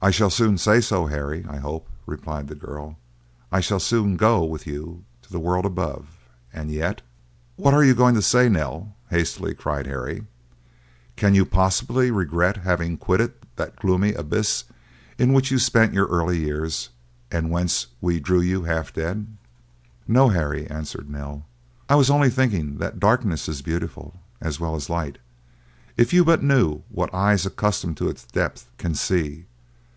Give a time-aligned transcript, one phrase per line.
[0.02, 2.96] '""I shall soon say so, Harry, I hope," replied the girl;
[3.52, 6.06] "I shall soon go with you to the world above;
[6.54, 7.02] and yet—"
[7.56, 10.24] "What are you going to say, Nell?" hastily cried Harry;
[11.16, 14.64] "can you possibly regret having quitted that gloomy abyss
[15.18, 16.88] in which you spent your early years,
[17.30, 19.26] and whence we drew you half dead?"
[20.08, 21.44] "No, Harry," answered Nell;
[21.90, 25.18] "I was only thinking that darkness is beautiful as well as light.
[25.98, 29.44] If you but knew what eyes accustomed to its depth can see!